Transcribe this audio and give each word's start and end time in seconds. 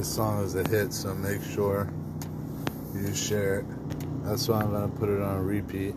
this 0.00 0.14
song 0.14 0.42
is 0.42 0.54
a 0.54 0.66
hit, 0.70 0.94
so 0.94 1.14
make 1.14 1.42
sure 1.42 1.86
you 2.94 3.14
share 3.14 3.58
it. 3.58 3.66
That's 4.24 4.48
why 4.48 4.62
I'm 4.62 4.72
gonna 4.72 4.88
put 4.88 5.10
it 5.10 5.20
on 5.20 5.44
repeat 5.44 5.94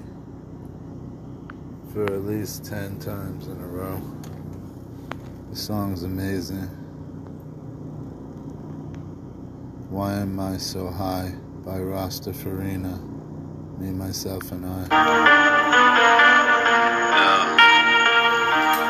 for 1.93 2.03
at 2.03 2.25
least 2.25 2.65
10 2.65 2.99
times 2.99 3.47
in 3.47 3.53
a 3.53 3.65
row. 3.65 4.01
The 5.51 5.55
song's 5.55 6.03
amazing. 6.03 6.67
Why 9.89 10.15
Am 10.15 10.37
I 10.37 10.57
So 10.57 10.89
High 10.89 11.33
by 11.63 11.77
Rastafarina. 11.77 12.99
Me, 13.79 13.89
myself, 13.91 14.51
and 14.51 14.65
I. 14.65 14.83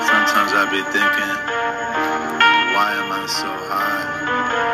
Sometimes 0.10 0.54
I 0.54 0.66
be 0.72 0.82
thinking, 0.92 1.36
why 2.74 2.94
am 2.96 3.12
I 3.12 3.28
so 3.28 3.48
high? 3.70 4.73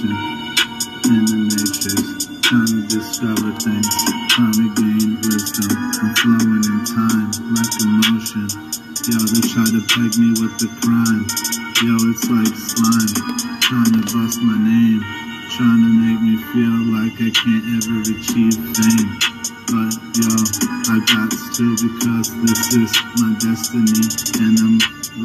Searching 0.00 0.16
in 1.12 1.24
the 1.28 1.38
matrix, 1.44 2.24
trying 2.40 2.72
to 2.72 2.80
discover 2.88 3.52
things, 3.60 3.92
trying 4.32 4.56
to 4.56 4.68
gain 4.80 5.20
wisdom. 5.28 5.76
I'm 6.00 6.16
flowing 6.16 6.64
in 6.64 6.80
time 6.88 7.28
like 7.52 7.68
emotion. 7.84 8.48
Yo, 9.12 9.20
they 9.28 9.44
try 9.44 9.66
to 9.68 9.80
peg 9.92 10.16
me 10.16 10.32
with 10.40 10.56
the 10.56 10.72
crime. 10.80 11.28
Yo, 11.84 12.00
it's 12.08 12.24
like 12.32 12.48
slime, 12.56 13.12
trying 13.60 13.92
to 13.92 14.04
bust 14.08 14.40
my 14.40 14.56
name, 14.56 15.04
trying 15.52 15.84
to 15.84 15.92
make 15.92 16.20
me 16.24 16.40
feel 16.48 16.80
like 16.96 17.20
I 17.20 17.28
can't 17.36 17.64
ever 17.76 18.00
achieve 18.00 18.56
fame. 18.56 19.10
But 19.68 20.00
yo, 20.16 20.32
I 20.88 20.96
got 21.12 21.28
to 21.28 21.66
because 21.76 22.28
this 22.40 22.72
is 22.72 22.92
my 23.20 23.36
destiny, 23.36 24.00
and 24.48 24.56
I'm 24.64 24.76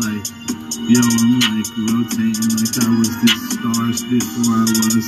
like, 0.04 0.65
yo, 0.86 1.02
I'm 1.02 1.42
like 1.50 1.72
rotating 1.82 2.52
like 2.62 2.78
I 2.78 2.90
was 2.94 3.10
these 3.26 3.42
stars 3.58 4.06
before 4.06 4.54
I 4.54 4.70
was, 4.70 5.06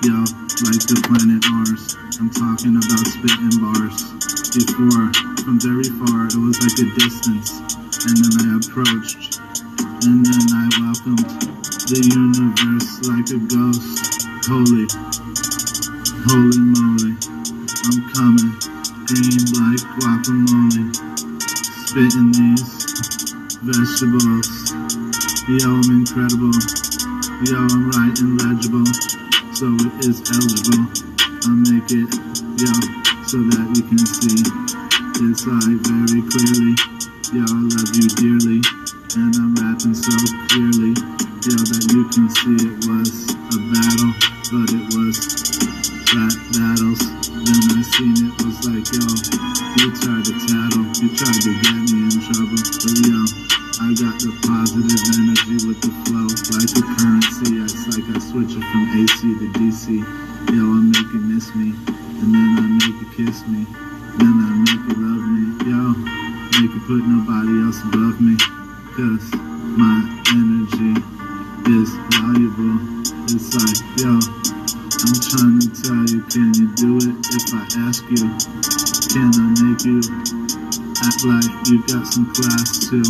yo, 0.00 0.16
like 0.64 0.80
the 0.88 0.96
planet 1.04 1.44
Mars. 1.52 2.00
I'm 2.16 2.32
talking 2.32 2.80
about 2.80 3.04
spitting 3.04 3.60
bars. 3.60 4.08
Before, 4.56 5.12
from 5.44 5.60
very 5.60 5.84
far, 6.00 6.32
it 6.32 6.40
was 6.40 6.56
like 6.64 6.80
a 6.80 6.88
distance, 6.96 7.60
and 8.08 8.16
then 8.24 8.34
I 8.40 8.56
approached, 8.56 9.36
and 10.08 10.24
then 10.24 10.48
I 10.48 10.64
welcomed 10.80 11.28
the 11.92 12.00
universe 12.08 12.88
like 13.04 13.28
a 13.28 13.40
ghost. 13.52 14.24
Holy, 14.48 14.88
holy 16.24 16.62
moly, 16.72 17.12
I'm 17.84 18.00
coming, 18.16 18.56
green 19.04 19.44
like 19.60 19.84
guacamole, 20.00 20.88
spitting 21.84 22.32
these 22.32 22.78
vegetables. 23.60 24.67
Yo, 25.48 25.80
I'm 25.80 26.04
incredible. 26.04 26.52
Yo, 27.48 27.56
I'm 27.56 27.88
right 27.96 28.12
and 28.20 28.36
legible, 28.36 28.84
so 29.56 29.64
it 29.80 30.04
is 30.04 30.20
eligible. 30.28 30.84
I'll 31.48 31.56
make 31.64 31.88
it, 31.88 32.12
yo, 32.60 32.68
so 33.24 33.40
that 33.56 33.64
you 33.72 33.80
can 33.88 34.04
see. 34.04 34.44
It's 35.24 35.48
like 35.48 35.80
very 35.88 36.20
clearly. 36.28 36.76
Yo, 37.32 37.48
I 37.48 37.64
love 37.64 37.88
you 37.96 38.12
dearly, 38.20 38.60
and 39.16 39.32
I'm 39.40 39.56
rapping 39.56 39.96
so 39.96 40.12
clearly. 40.52 40.92
Yo, 41.48 41.56
that 41.56 41.84
you 41.96 42.04
can 42.12 42.28
see 42.28 42.68
it 42.68 42.84
was 42.84 43.32
a 43.32 43.58
battle, 43.72 44.12
but 44.52 44.68
it 44.68 44.84
was 45.00 45.16
rap 46.12 46.36
battles. 46.60 47.00
Then 47.24 47.72
I 47.72 47.80
seen 47.96 48.20
it 48.20 48.36
was 48.44 48.68
like, 48.68 48.84
yo, 48.92 49.00
you 49.80 49.96
tried 49.96 50.28
to 50.28 50.34
tattle, 50.44 50.84
you 51.00 51.08
tried 51.16 51.40
to 51.40 51.52
get 51.56 51.88
me 51.88 52.04
in 52.04 52.20
trouble, 52.20 52.60
but 52.84 52.96
yo, 53.00 53.57
I 53.76 53.92
got 53.94 54.16
the 54.18 54.32
positive 54.48 55.02
energy 55.20 55.60
with 55.68 55.78
the 55.84 55.92
flow, 56.08 56.26
like 56.56 56.72
a 56.72 56.82
currency. 56.96 57.60
It's 57.60 57.84
like 57.92 58.08
I 58.10 58.18
switch 58.18 58.56
it 58.56 58.64
from 58.72 58.84
AC 58.96 59.20
to 59.38 59.46
DC. 59.60 60.02
Yo, 60.50 60.64
I 60.64 60.80
make 60.88 61.12
it 61.12 61.22
miss 61.28 61.52
me, 61.54 61.76
and 62.18 62.30
then 62.32 62.48
I 62.58 62.66
make 62.80 62.98
it 62.98 63.10
kiss 63.12 63.44
me, 63.46 63.68
then 64.18 64.34
I 64.40 64.50
make 64.64 64.82
it 64.88 64.98
love 64.98 65.24
me. 65.30 65.52
Yo, 65.68 65.94
make 66.58 66.72
it 66.74 66.82
put 66.88 67.04
nobody 67.04 67.54
else 67.62 67.78
above 67.86 68.18
me, 68.18 68.34
cause 68.96 69.28
my 69.76 70.00
energy 70.32 70.98
is 71.70 71.92
valuable. 72.18 72.80
It's 73.30 73.52
like, 73.52 73.78
yo, 74.00 74.16
I'm 74.16 75.16
trying 75.22 75.60
to 75.60 75.68
tell 75.76 76.04
you, 76.08 76.24
can 76.32 76.50
you 76.56 76.66
do 76.74 76.96
it 76.98 77.14
if 77.30 77.52
I 77.52 77.62
ask 77.86 78.02
you? 78.10 78.26
Can 79.12 79.30
I 79.36 79.46
make 79.62 79.84
you 79.84 80.00
act 81.04 81.22
like 81.24 81.50
you 81.68 81.78
got 81.86 82.06
some 82.06 82.26
class 82.34 82.90
too? 82.90 83.04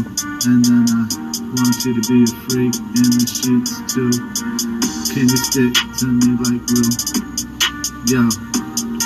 And 0.44 0.64
then 0.64 0.84
I 0.92 1.08
want 1.56 1.76
you 1.84 1.96
to 1.96 2.04
be 2.04 2.24
a 2.24 2.32
freak 2.44 2.74
in 3.00 3.08
the 3.16 3.24
sheets 3.24 3.80
too. 3.88 4.12
Can 5.12 5.28
you 5.28 5.38
stick 5.40 5.72
to 5.72 6.06
me 6.06 6.36
like 6.44 6.60
glue? 6.68 6.92
Yo, 8.04 8.28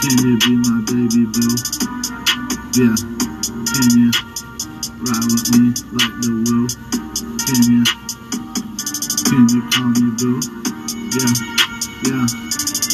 can 0.03 0.17
you 0.27 0.35
be 0.43 0.59
my 0.67 0.83
baby 0.91 1.25
boo? 1.31 1.55
Yeah, 2.75 2.97
can 3.71 3.89
you 3.95 4.11
ride 5.07 5.27
with 5.31 5.47
me 5.55 5.71
like 5.95 6.15
the 6.23 6.33
woo? 6.43 6.67
Can 7.47 7.61
you, 7.71 7.83
can 9.31 9.43
you 9.53 9.63
call 9.71 9.91
me 9.95 10.11
boo? 10.19 10.43
Yeah, 11.15 11.33
yeah, 12.11 12.27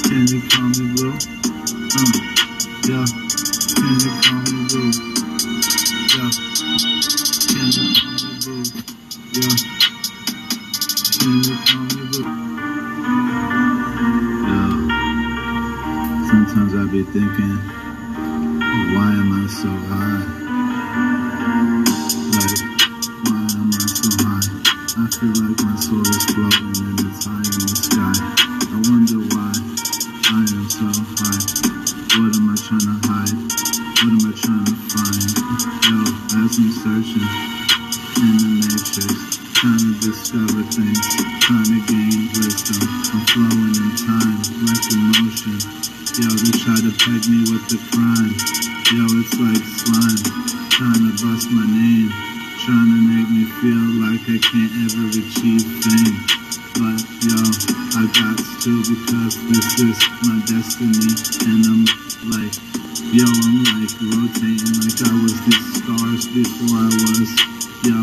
can 0.04 0.26
you 0.28 0.40
call 0.52 0.68
me 0.68 0.84
boo? 0.96 1.16
Uh, 1.96 2.12
yeah, 2.88 3.06
can 3.74 3.94
you 4.00 4.10
call 4.20 4.40
me 4.52 4.68
boo? 4.68 5.07
Sometimes 6.18 6.34
I 16.74 16.84
be 16.90 17.04
thinking, 17.04 17.56
why 18.94 19.14
am 19.14 19.30
I 19.32 19.46
so 19.46 19.68
high? 19.86 20.24
Like, 22.34 22.58
why 23.22 23.46
am 23.54 23.70
I 23.70 23.86
so 23.86 24.10
high? 24.26 24.48
I 24.98 25.06
feel 25.14 25.34
like 25.38 25.58
my 25.62 25.76
soul 25.78 26.02
is 26.02 26.24
floating 26.34 26.78
and 26.82 26.98
it's 26.98 27.24
high 27.26 27.46
in 27.46 27.62
the 27.62 27.68
sky. 27.78 28.16
I 28.72 28.76
wonder 28.90 29.20
why 29.36 29.57
to 46.88 47.04
peg 47.04 47.20
me 47.28 47.44
with 47.52 47.64
the 47.68 47.76
crime. 47.92 48.32
Yo, 48.96 49.04
it's 49.20 49.36
like 49.36 49.60
slime, 49.60 50.20
trying 50.72 51.04
to 51.04 51.12
bust 51.20 51.52
my 51.52 51.66
name, 51.68 52.08
trying 52.64 52.88
to 52.88 53.00
make 53.04 53.28
me 53.28 53.44
feel 53.60 53.84
like 54.00 54.24
I 54.24 54.40
can't 54.40 54.72
ever 54.88 55.04
achieve 55.12 55.68
fame. 55.84 56.16
But 56.80 57.00
yo, 57.28 57.40
I 57.92 58.08
got 58.08 58.40
to 58.40 58.72
because 58.88 59.36
this 59.52 59.68
is 59.84 59.98
my 60.24 60.40
destiny, 60.48 61.12
and 61.44 61.60
I'm 61.68 61.84
like, 62.32 62.56
yo, 63.12 63.28
I'm 63.28 63.68
like 63.68 63.92
rotating 64.08 64.80
like 64.80 64.96
I 65.04 65.12
was 65.20 65.36
these 65.44 65.68
stars 65.84 66.24
before 66.32 66.72
I 66.72 66.88
was, 67.04 67.28
yo, 67.84 67.98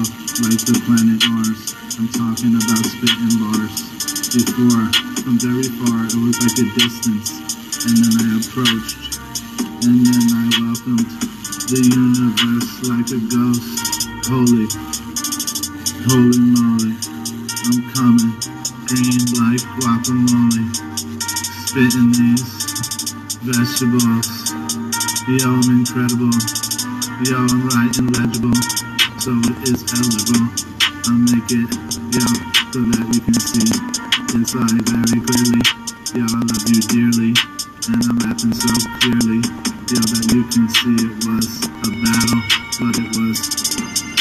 like 0.45 0.62
the 0.62 0.77
planet 0.86 1.25
Mars. 1.33 1.74
I'm 1.98 2.12
talking 2.13 2.54
about 2.54 2.86
spitting 2.86 3.33
bars. 3.42 3.95
Before, 4.36 4.86
from 5.24 5.39
very 5.42 5.69
far, 5.80 6.06
it 6.06 6.19
was 6.21 6.38
like 6.44 6.59
a 6.59 6.68
distance, 6.77 7.44
and 7.85 7.97
then 8.01 8.15
I 8.17 8.27
approached, 8.41 9.21
and 9.85 10.01
then 10.05 10.25
I 10.33 10.45
welcomed 10.57 11.05
the 11.69 11.81
universe 11.85 12.71
like 12.89 13.09
a 13.13 13.21
ghost. 13.29 14.09
Holy, 14.25 14.65
holy 16.09 16.41
moly, 16.49 16.97
I'm 17.69 17.79
coming, 17.93 18.33
green 18.89 19.21
like 19.37 19.61
guacamole, 19.77 20.65
spitting 21.69 22.09
these 22.09 22.65
vegetables. 23.45 24.53
Yo, 25.29 25.53
I'm 25.53 25.85
incredible. 25.85 26.33
Yo, 27.23 27.37
I'm 27.37 27.69
and 27.69 28.09
legible, 28.17 28.59
so 29.21 29.31
it 29.45 29.69
is 29.69 29.81
eligible. 29.93 30.49
I'll 31.05 31.21
make 31.31 31.49
it, 31.53 31.69
yo, 32.11 32.25
so 32.73 32.81
that 32.81 33.05
you 33.13 33.21
can 33.21 33.37
see. 33.39 33.69
It's 34.35 34.53
like 34.53 34.83
very 34.89 35.21
clearly. 35.21 35.61
Yo, 36.13 36.25
I 36.27 36.41
love 36.43 36.65
you 36.67 36.81
dearly, 36.91 37.55
and 37.87 38.01
I'm 38.09 38.17
rapping 38.17 38.55
so 38.57 38.71
clearly. 38.97 39.45
Yo, 39.93 40.01
that 40.01 40.25
you 40.33 40.41
can 40.49 40.65
see 40.73 40.97
it 41.05 41.13
was 41.29 41.45
a 41.85 41.91
battle, 42.01 42.41
but 42.81 42.97
it 42.97 43.09
was 43.13 43.37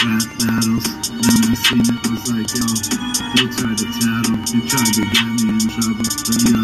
rap 0.05 0.25
battles. 0.45 0.85
And 1.09 1.49
I 1.49 1.55
seen 1.57 1.87
it 1.89 2.03
was 2.05 2.23
like, 2.29 2.51
yo, 2.53 2.69
you 3.41 3.49
tried 3.57 3.81
to 3.81 3.89
tattle, 3.89 4.37
you 4.53 4.61
tried 4.69 4.93
to 5.01 5.03
get 5.09 5.29
me 5.41 5.57
in 5.57 5.65
trouble, 5.73 6.05
but 6.05 6.41
yo, 6.45 6.61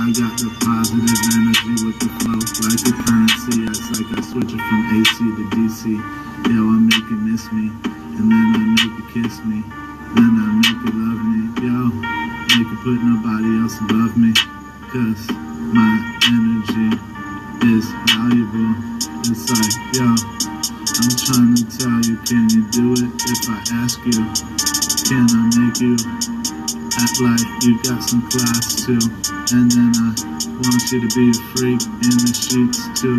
I 0.00 0.08
got 0.16 0.32
the 0.40 0.48
positive 0.64 1.20
energy 1.36 1.76
with 1.84 1.98
the 2.00 2.08
flow, 2.24 2.40
like 2.64 2.88
a 2.88 2.94
currency. 3.04 3.68
It's 3.68 3.84
like 3.92 4.08
I 4.16 4.20
switch 4.24 4.56
it 4.56 4.62
from 4.64 4.80
AC 4.96 5.16
to 5.20 5.44
DC. 5.52 5.92
Yo, 6.48 6.60
I 6.72 6.76
make 6.80 7.04
it 7.04 7.20
miss 7.20 7.44
me, 7.52 7.68
and 8.16 8.32
then 8.32 8.48
I 8.56 8.64
make 8.80 8.96
it 8.96 9.08
kiss 9.12 9.44
me, 9.44 9.60
And 9.60 10.24
then 10.24 10.34
I 10.40 10.48
make 10.56 10.88
it 10.88 10.94
love 10.96 11.20
me. 11.20 11.52
Yo, 11.68 11.92
make 12.56 12.64
it 12.64 12.80
put 12.80 12.96
nobody 13.04 13.60
else 13.60 13.76
above 13.84 14.16
me, 14.16 14.32
cause 14.88 15.49
my 15.72 16.02
energy 16.26 16.90
is 17.70 17.86
valuable. 18.10 18.74
It's 19.22 19.46
like, 19.46 19.74
yo, 19.94 20.10
I'm 20.10 21.14
trying 21.14 21.54
to 21.54 21.64
tell 21.78 22.00
you, 22.02 22.18
can 22.26 22.50
you 22.50 22.62
do 22.74 22.92
it 22.98 23.10
if 23.30 23.46
I 23.46 23.62
ask 23.78 23.98
you? 24.02 24.18
Can 25.06 25.30
I 25.30 25.42
make 25.54 25.78
you 25.78 25.94
act 26.98 27.20
like 27.22 27.46
you 27.62 27.78
got 27.86 28.02
some 28.02 28.26
class 28.30 28.82
too? 28.82 28.98
And 29.54 29.70
then 29.70 29.92
I 29.94 30.10
want 30.58 30.82
you 30.90 31.06
to 31.06 31.10
be 31.14 31.30
a 31.30 31.38
freak 31.54 31.82
in 32.02 32.18
the 32.18 32.34
sheets 32.34 32.82
too. 32.98 33.18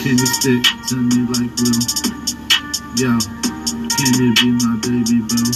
Can 0.00 0.16
you 0.16 0.26
stick 0.26 0.64
to 0.88 0.96
me 0.96 1.28
like 1.36 1.52
glue? 1.60 1.80
Yo, 2.96 3.12
can 3.92 4.12
you 4.16 4.32
be 4.40 4.56
my 4.56 4.76
baby 4.80 5.20
boo? 5.20 5.52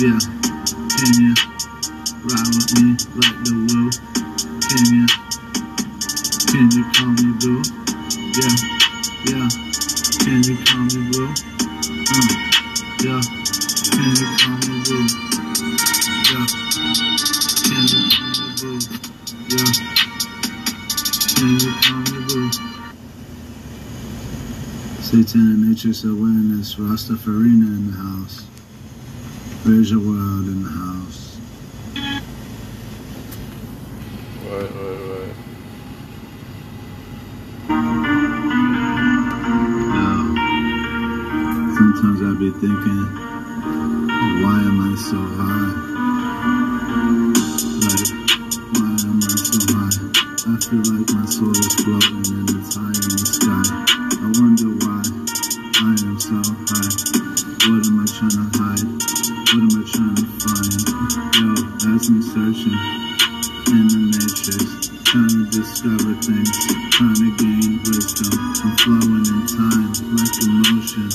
Yeah, 0.00 0.16
can 0.16 1.12
you 1.20 1.34
ride 2.24 2.48
with 2.48 2.70
me 2.80 2.96
like 3.20 3.36
the 3.44 3.52
woo? 3.68 4.09
Can 4.70 4.86
you, 4.86 5.06
can 6.46 6.70
you 6.70 6.84
call 6.94 7.08
me 7.08 7.32
blue? 7.40 7.62
Yeah, 8.38 8.54
yeah, 9.26 9.48
can 10.22 10.42
you 10.44 10.56
call 10.64 10.82
me 10.86 11.10
blue? 11.10 11.26
Uh, 12.06 12.30
yeah, 13.02 13.20
can 13.90 14.14
you 14.14 14.28
call 14.38 14.56
me 14.62 14.82
blue? 14.86 15.06
Yeah, 16.30 16.46
can 17.66 17.82
you 17.90 18.00
call 18.14 18.38
me 18.38 18.54
boo? 18.60 18.78
Yeah, 19.50 19.72
can 21.34 21.58
you 21.58 21.72
call 21.82 22.02
me 22.14 22.18
boo? 22.28 22.50
Satanic 25.02 25.58
Matrix 25.58 26.04
Awareness, 26.04 26.76
Rastafarina 26.76 27.66
in 27.66 27.90
the 27.90 27.96
house. 27.96 28.46
Raise 29.64 29.90
your 29.90 30.00
world 30.00 30.46
in 30.46 30.62
the 30.62 30.70
house. 30.70 31.29
Ouais, 34.50 34.56
ouais. 34.56 35.30
Now, 39.94 40.34
sometimes 41.76 42.20
I 42.20 42.34
be 42.36 42.50
thinking, 42.50 43.04
why 44.42 44.58
am 44.66 44.80
I 44.80 44.96
so 44.96 45.18
high? 45.38 45.99
Things, 66.22 66.50
trying 66.92 67.16
to 67.20 67.30
gain 67.40 67.80
wisdom. 67.84 68.32
I'm 68.64 68.76
flowing 68.84 69.26
in 69.26 69.40
time 69.48 69.90
like 70.16 70.36
emotion. 70.44 71.08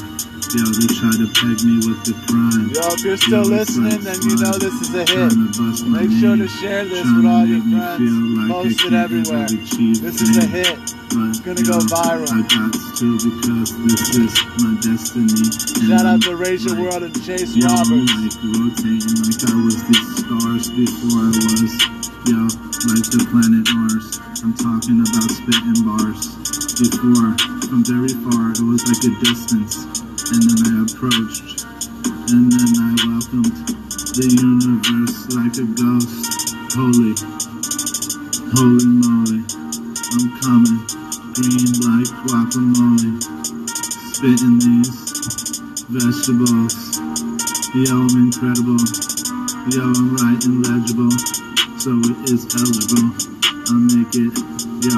Yo, 0.55 0.63
they 0.71 0.87
try 0.87 1.11
to 1.19 1.27
peg 1.35 1.57
me 1.67 1.75
with 1.83 1.99
the 2.07 2.15
crime. 2.31 2.71
Yo, 2.71 2.79
if 2.95 3.03
you're 3.03 3.17
still 3.17 3.43
Yo, 3.43 3.49
listening, 3.59 3.99
then 4.01 4.15
you 4.23 4.35
know 4.39 4.55
this 4.57 4.73
is 4.81 4.93
a 4.95 5.03
hit. 5.03 5.07
Trying 5.29 5.35
to 5.35 5.49
bust 5.59 5.85
my 5.85 6.01
Make 6.05 6.13
sure 6.21 6.37
to 6.37 6.47
share 6.47 6.85
this 6.85 7.03
with 7.11 7.25
all 7.25 7.45
your 7.45 7.61
friends. 7.61 7.99
like 8.39 8.51
Post 8.51 8.85
it 8.85 8.93
everywhere. 8.93 9.47
This 9.49 10.21
is 10.21 10.37
a 10.37 10.47
hit. 10.47 10.77
But, 11.11 11.43
gonna 11.43 11.63
go 11.63 11.79
viral. 11.91 12.27
I 12.31 12.41
got 12.47 12.71
to 12.71 13.07
because 13.19 13.71
this 13.83 14.15
is 14.15 14.33
my 14.63 14.73
destiny. 14.79 15.43
Shout 15.87 16.05
out 16.05 16.21
to 16.23 16.35
Raise 16.35 16.63
Your 16.65 16.79
World 16.79 17.03
and 17.03 17.15
Chase 17.23 17.55
Yo, 17.55 17.67
I'm 17.67 17.83
Roberts. 17.91 18.15
like 18.15 18.35
rotating 18.55 19.15
like 19.23 19.41
I 19.43 19.55
was 19.59 19.77
these 19.87 20.11
stars 20.23 20.65
before 20.71 21.19
I 21.19 21.35
was, 21.35 21.73
yo, 22.27 22.39
like 22.87 23.05
the 23.11 23.19
planet 23.31 23.65
Mars. 23.75 24.19
I'm 24.45 24.53
talking 24.53 25.01
about 25.01 25.25
spitting 25.33 25.81
bars. 25.81 26.29
Before, 26.77 27.33
from 27.65 27.81
very 27.81 28.13
far, 28.29 28.53
it 28.53 28.61
was 28.61 28.85
like 28.85 29.01
a 29.01 29.13
distance. 29.25 29.89
And 30.29 30.41
then 30.45 30.61
I 30.69 30.85
approached, 30.85 31.65
and 32.29 32.53
then 32.53 32.71
I 32.77 32.93
welcomed 33.09 33.57
the 34.13 34.29
universe 34.37 35.25
like 35.33 35.57
a 35.57 35.65
ghost. 35.65 36.53
Holy, 36.77 37.17
holy 38.53 38.85
moly, 38.85 39.41
I'm 40.13 40.29
coming, 40.45 40.77
green 41.33 41.73
like 41.81 42.13
guacamole. 42.29 43.17
Spitting 44.13 44.61
these 44.61 45.57
vegetables. 45.89 47.01
Yo, 47.73 47.97
I'm 47.97 48.29
incredible. 48.29 48.77
Yo, 49.73 49.89
I'm 49.89 50.13
writing 50.21 50.61
legible, 50.61 51.09
so 51.81 51.97
it 51.97 52.29
is 52.29 52.45
eligible. 52.53 53.34
I'll 53.65 53.81
make 53.81 54.13
it, 54.13 54.29
yo, 54.85 54.93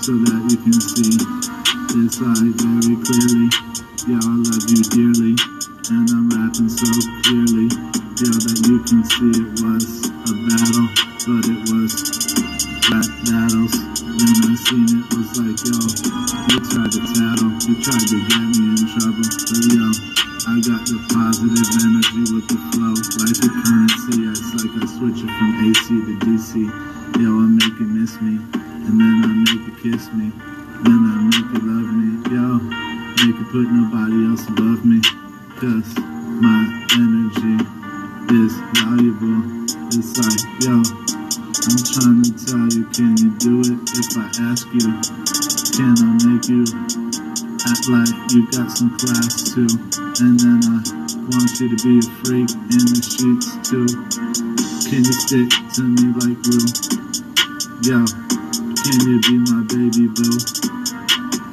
so 0.00 0.16
that 0.16 0.40
you 0.48 0.56
can 0.56 0.80
see 0.80 1.20
this 1.92 2.16
eye 2.24 2.48
very 2.64 2.96
clearly. 3.04 3.52
Yo, 4.08 4.16
I 4.16 4.40
love 4.40 4.64
you 4.72 4.80
dearly, 4.88 5.36
and 5.92 6.08
I'm 6.08 6.24
rapping 6.32 6.72
so 6.72 6.88
clearly. 7.28 7.68
Yo, 8.16 8.32
that 8.32 8.56
you 8.64 8.80
can 8.88 9.04
see 9.04 9.36
it 9.36 9.52
was 9.60 10.08
a 10.08 10.34
battle, 10.48 10.88
but 11.28 11.44
it 11.44 11.60
was 11.68 11.92
rap 12.88 13.04
battles. 13.28 13.84
When 13.84 14.48
I 14.48 14.56
seen 14.64 14.88
it 14.96 15.06
was 15.12 15.36
like, 15.36 15.60
yo, 15.68 15.76
you 15.76 16.58
tried 16.72 16.96
to 16.96 17.02
tattle, 17.12 17.52
you 17.68 17.76
tried 17.84 18.00
to 18.00 18.16
get 18.16 18.48
me 18.56 18.80
in 18.80 18.84
trouble, 18.96 19.28
but 19.28 19.60
yo, 19.76 19.92
I 20.48 20.56
got 20.64 20.88
the 20.88 20.96
positive 21.12 21.68
energy 21.84 22.32
with 22.32 22.48
the 22.48 22.56
flow, 22.72 22.96
like 23.20 23.44
a 23.44 23.50
currency. 23.60 24.24
It's 24.24 24.56
like 24.56 24.72
I 24.72 24.88
switch 24.88 25.20
it 25.20 25.28
from 25.36 25.52
AC 25.68 25.84
to 26.00 26.14
DC. 26.24 26.96
Miss 28.06 28.20
me, 28.20 28.38
and 28.38 29.00
then 29.00 29.18
I 29.24 29.32
make 29.34 29.66
it 29.66 29.82
kiss 29.82 30.06
me, 30.14 30.30
then 30.86 31.00
I 31.10 31.26
make 31.26 31.50
it 31.58 31.62
love 31.66 31.90
me. 31.90 32.22
Yo, 32.30 32.62
make 33.18 33.34
it 33.34 33.48
put 33.50 33.66
nobody 33.66 34.30
else 34.30 34.46
above 34.46 34.86
me, 34.86 35.02
cause 35.58 35.90
my 36.38 36.86
energy 36.94 37.58
is 38.30 38.54
valuable. 38.78 39.42
It's 39.90 40.14
like, 40.22 40.38
yo, 40.62 40.86
I'm 40.86 41.82
trying 41.82 42.22
to 42.22 42.32
tell 42.46 42.70
you, 42.70 42.86
can 42.94 43.18
you 43.18 43.34
do 43.42 43.74
it 43.74 43.80
if 43.98 44.14
I 44.14 44.30
ask 44.54 44.70
you? 44.70 44.86
Can 45.74 45.98
I 45.98 46.10
make 46.30 46.46
you 46.46 46.62
act 47.66 47.90
like 47.90 48.14
you 48.30 48.46
got 48.54 48.70
some 48.70 48.94
class 49.02 49.50
too? 49.50 49.66
And 50.22 50.38
then 50.38 50.62
I 50.62 50.78
want 51.34 51.50
you 51.58 51.74
to 51.74 51.78
be 51.82 51.98
a 51.98 52.06
freak 52.22 52.54
in 52.70 52.86
the 52.86 53.02
sheets 53.02 53.50
too. 53.66 53.90
Can 54.86 55.02
you 55.02 55.12
stick 55.26 55.50
to 55.74 55.82
me 55.82 56.14
like 56.14 56.38
glue? 56.46 56.95
Yo, 57.82 58.04
can 58.06 59.00
you 59.06 59.20
be 59.20 59.36
my 59.36 59.60
baby 59.68 60.08
boo? 60.08 60.38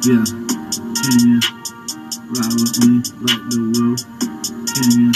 Yeah, 0.08 0.24
can 0.24 1.20
you 1.20 1.40
ride 2.32 2.54
with 2.56 2.80
me 2.80 3.04
like 3.20 3.44
the 3.52 3.60
woo? 3.76 3.96
Can 4.72 4.90
you, 4.98 5.12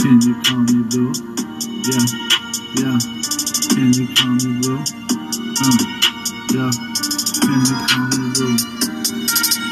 can 0.00 0.16
you 0.24 0.34
call 0.42 0.64
me 0.64 0.80
boo? 0.88 1.12
Yeah, 1.84 2.00
yeah, 2.80 2.96
can 3.68 3.92
you 3.92 4.08
call 4.16 4.34
me 4.40 4.56
boo? 4.64 4.80
Uh, 5.60 5.78
yeah, 6.56 6.72
can 7.44 7.60
you 7.68 7.76
call 7.86 8.08
me 8.08 8.24
boo? 8.32 8.56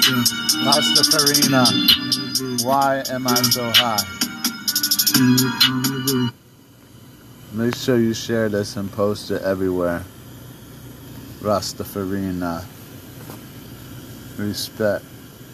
Yeah, 0.07 0.25
Rastafarina. 0.69 1.65
can 1.65 1.77
you 1.77 1.89
call 1.89 2.13
me 2.13 2.57
boo? 2.59 2.67
Why 2.67 3.03
am 3.11 3.27
I 3.27 3.35
so 3.43 3.73
high? 3.75 4.05
Can 5.15 5.39
you 5.39 5.51
call 5.59 5.77
me 5.91 6.05
boo? 6.07 6.46
Make 7.53 7.75
sure 7.75 7.99
you 7.99 8.13
share 8.13 8.49
this 8.49 8.77
and 8.77 8.91
post 8.93 9.31
it 9.31 9.43
everywhere. 9.43 10.05
Rastafarina. 11.41 12.65
Respect. 14.37 15.05